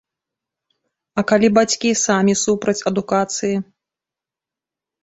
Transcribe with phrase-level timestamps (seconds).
[1.21, 3.55] А калі бацькі самі супраць адукацыі?